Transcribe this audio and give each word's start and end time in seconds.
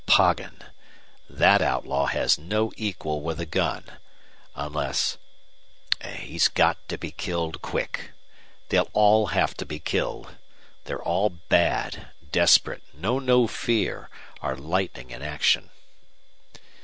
Poggin! 0.07 0.63
That 1.29 1.61
outlaw 1.61 2.07
has 2.07 2.35
no 2.39 2.71
equal 2.75 3.21
with 3.21 3.39
a 3.39 3.45
gun 3.45 3.83
unless 4.55 5.19
He's 6.03 6.47
got 6.47 6.77
to 6.89 6.97
be 6.97 7.11
killed 7.11 7.61
quick. 7.61 8.09
They'll 8.69 8.89
all 8.93 9.27
have 9.27 9.53
to 9.57 9.63
be 9.67 9.77
killed. 9.77 10.35
They're 10.85 11.03
all 11.03 11.29
bad, 11.29 12.07
desperate, 12.31 12.81
know 12.95 13.19
no 13.19 13.45
fear, 13.45 14.09
are 14.41 14.55
lightning 14.55 15.11
in 15.11 15.21
action." 15.21 15.69